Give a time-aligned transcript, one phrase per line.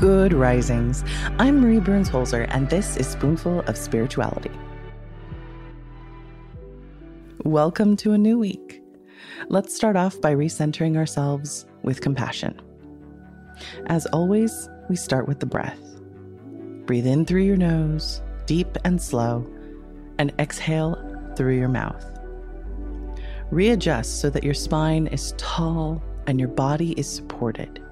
[0.00, 1.02] Good risings.
[1.40, 4.52] I'm Marie Burns Holzer, and this is Spoonful of Spirituality.
[7.42, 8.80] Welcome to a new week.
[9.48, 12.62] Let's start off by recentering ourselves with compassion.
[13.86, 15.82] As always, we start with the breath.
[16.86, 19.44] Breathe in through your nose, deep and slow,
[20.20, 20.94] and exhale
[21.34, 22.06] through your mouth.
[23.50, 27.82] Readjust so that your spine is tall and your body is supported.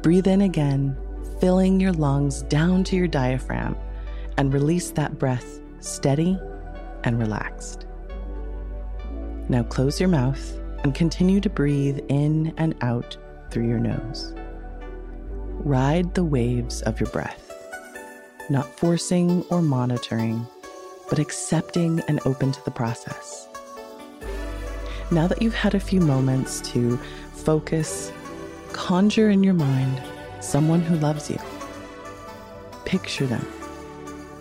[0.00, 0.96] Breathe in again,
[1.42, 3.76] filling your lungs down to your diaphragm,
[4.38, 6.38] and release that breath steady
[7.02, 7.84] and relaxed.
[9.48, 13.16] Now close your mouth and continue to breathe in and out
[13.50, 14.32] through your nose.
[15.64, 17.52] Ride the waves of your breath,
[18.48, 20.46] not forcing or monitoring,
[21.10, 23.48] but accepting and open to the process.
[25.10, 26.98] Now that you've had a few moments to
[27.32, 28.12] focus,
[28.72, 30.00] conjure in your mind
[30.42, 31.38] someone who loves you.
[32.84, 33.46] Picture them.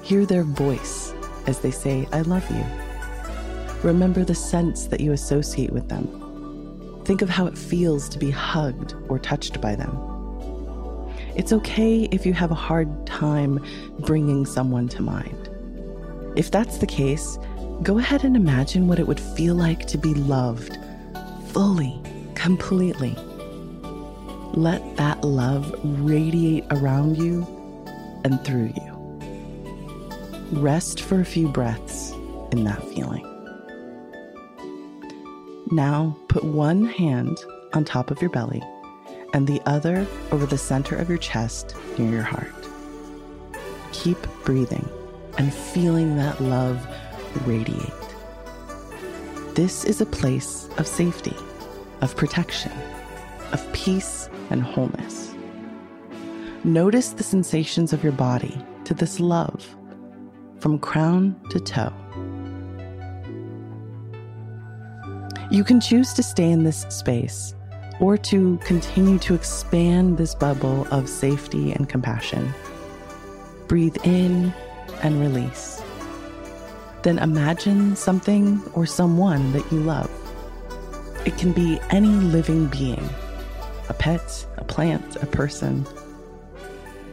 [0.02, 1.14] Hear their voice
[1.48, 2.64] as they say, I love you.
[3.84, 6.08] Remember the sense that you associate with them.
[7.06, 9.98] Think of how it feels to be hugged or touched by them.
[11.36, 13.64] It's okay if you have a hard time
[14.00, 15.50] bringing someone to mind.
[16.36, 17.40] If that's the case,
[17.82, 20.78] go ahead and imagine what it would feel like to be loved
[21.48, 22.00] fully,
[22.36, 23.18] completely.
[24.54, 27.48] Let that love radiate around you
[28.26, 28.92] and through you.
[30.52, 32.12] Rest for a few breaths
[32.52, 33.26] in that feeling.
[35.72, 37.38] Now put one hand
[37.74, 38.62] on top of your belly
[39.34, 42.54] and the other over the center of your chest near your heart.
[43.94, 44.88] Keep breathing
[45.38, 46.86] and feeling that love
[47.46, 47.94] radiate.
[49.56, 51.36] This is a place of safety,
[52.02, 52.74] of protection,
[53.52, 55.34] of peace and wholeness.
[56.64, 59.76] Notice the sensations of your body to this love
[60.60, 61.94] from crown to toe.
[65.50, 67.56] You can choose to stay in this space
[68.00, 72.54] or to continue to expand this bubble of safety and compassion.
[73.68, 74.54] Breathe in
[75.02, 75.82] and release.
[77.02, 80.12] Then imagine something or someone that you love.
[81.26, 83.10] It can be any living being
[83.92, 85.86] a pet, a plant, a person.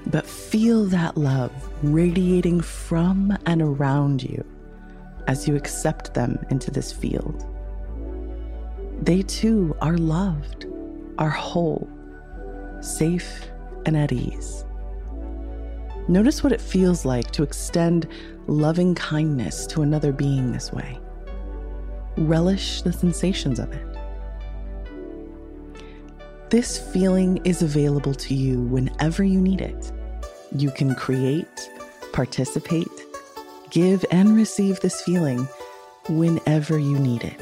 [0.06, 1.50] But feel that love
[1.82, 4.44] radiating from and around you
[5.26, 7.44] as you accept them into this field.
[9.02, 10.66] They too are loved,
[11.18, 11.90] are whole,
[12.80, 13.48] safe,
[13.84, 14.64] and at ease.
[16.06, 18.06] Notice what it feels like to extend
[18.46, 21.00] loving kindness to another being this way.
[22.16, 23.97] Relish the sensations of it.
[26.50, 29.92] This feeling is available to you whenever you need it.
[30.56, 31.70] You can create,
[32.14, 32.88] participate,
[33.68, 35.46] give, and receive this feeling
[36.08, 37.38] whenever you need it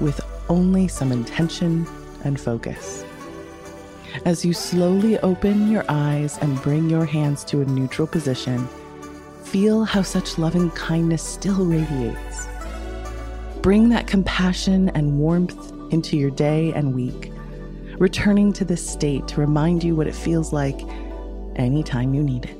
[0.00, 1.86] with only some intention
[2.24, 3.04] and focus.
[4.24, 8.66] As you slowly open your eyes and bring your hands to a neutral position,
[9.44, 12.48] feel how such loving kindness still radiates.
[13.62, 17.30] Bring that compassion and warmth into your day and week,
[17.98, 20.80] returning to this state to remind you what it feels like
[21.56, 22.56] anytime you need it.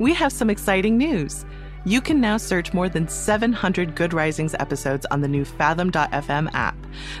[0.00, 1.44] we have some exciting news.
[1.84, 6.76] You can now search more than 700 Good Risings episodes on the new Fathom.fm app,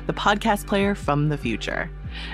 [0.06, 1.90] the podcast player from the future.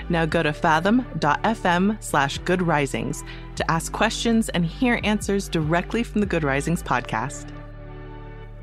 [0.09, 3.23] Now go to fathom.fm slash good risings
[3.57, 7.56] to ask questions and hear answers directly from the Good Risings podcast.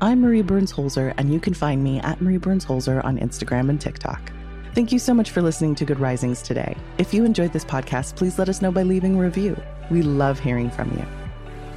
[0.01, 3.69] I'm Marie Burns Holzer, and you can find me at Marie Burns Holzer on Instagram
[3.69, 4.29] and TikTok.
[4.73, 6.75] Thank you so much for listening to Good Risings today.
[6.97, 9.55] If you enjoyed this podcast, please let us know by leaving a review.
[9.89, 11.05] We love hearing from you.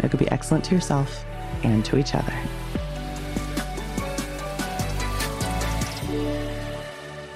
[0.00, 1.24] It could be excellent to yourself
[1.62, 2.34] and to each other.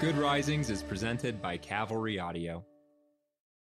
[0.01, 2.65] Good Risings is presented by Cavalry Audio.